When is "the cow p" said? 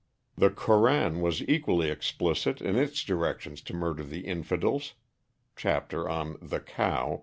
6.41-7.19